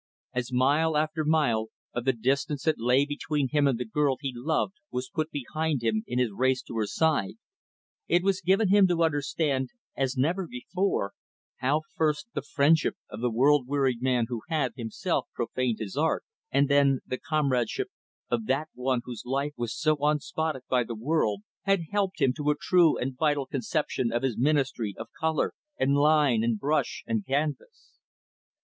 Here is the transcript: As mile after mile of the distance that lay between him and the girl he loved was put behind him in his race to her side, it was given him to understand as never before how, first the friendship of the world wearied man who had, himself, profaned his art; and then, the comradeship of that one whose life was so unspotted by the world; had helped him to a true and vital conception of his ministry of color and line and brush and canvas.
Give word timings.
As 0.33 0.51
mile 0.51 0.97
after 0.97 1.23
mile 1.23 1.67
of 1.93 2.05
the 2.05 2.11
distance 2.11 2.63
that 2.63 2.79
lay 2.79 3.05
between 3.05 3.49
him 3.49 3.67
and 3.67 3.77
the 3.79 3.85
girl 3.85 4.17
he 4.19 4.33
loved 4.35 4.73
was 4.89 5.11
put 5.13 5.29
behind 5.29 5.83
him 5.83 6.01
in 6.07 6.17
his 6.17 6.31
race 6.31 6.63
to 6.63 6.77
her 6.77 6.87
side, 6.87 7.35
it 8.07 8.23
was 8.23 8.41
given 8.41 8.69
him 8.69 8.87
to 8.87 9.03
understand 9.03 9.69
as 9.95 10.17
never 10.17 10.47
before 10.47 11.13
how, 11.57 11.83
first 11.95 12.25
the 12.33 12.41
friendship 12.41 12.95
of 13.11 13.21
the 13.21 13.29
world 13.29 13.67
wearied 13.67 14.01
man 14.01 14.25
who 14.27 14.41
had, 14.49 14.73
himself, 14.75 15.27
profaned 15.35 15.77
his 15.77 15.95
art; 15.95 16.23
and 16.49 16.67
then, 16.67 17.01
the 17.05 17.19
comradeship 17.19 17.89
of 18.27 18.47
that 18.47 18.69
one 18.73 19.01
whose 19.05 19.21
life 19.23 19.53
was 19.55 19.77
so 19.77 19.97
unspotted 19.97 20.63
by 20.67 20.83
the 20.83 20.95
world; 20.95 21.43
had 21.65 21.81
helped 21.91 22.19
him 22.19 22.33
to 22.33 22.49
a 22.49 22.55
true 22.59 22.97
and 22.97 23.19
vital 23.19 23.45
conception 23.45 24.11
of 24.11 24.23
his 24.23 24.35
ministry 24.35 24.95
of 24.97 25.09
color 25.19 25.53
and 25.77 25.93
line 25.93 26.43
and 26.43 26.59
brush 26.59 27.03
and 27.05 27.23
canvas. 27.23 27.99